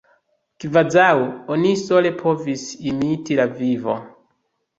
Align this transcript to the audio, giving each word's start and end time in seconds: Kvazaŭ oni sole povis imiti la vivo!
Kvazaŭ 0.63 1.11
oni 1.55 1.73
sole 1.81 2.13
povis 2.23 2.65
imiti 2.93 3.39
la 3.43 3.47
vivo! 3.61 4.01